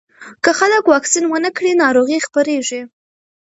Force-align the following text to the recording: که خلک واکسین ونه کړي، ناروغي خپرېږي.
که 0.43 0.51
خلک 0.59 0.83
واکسین 0.87 1.25
ونه 1.27 1.49
کړي، 1.57 1.71
ناروغي 1.83 2.17
خپرېږي. 2.25 2.81